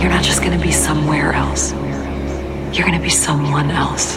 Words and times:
You're 0.00 0.10
not 0.10 0.22
just 0.22 0.42
gonna 0.42 0.62
be 0.62 0.70
somewhere 0.70 1.32
else. 1.32 1.72
You're 2.72 2.86
gonna 2.86 3.00
be 3.00 3.10
someone 3.10 3.70
else. 3.70 4.16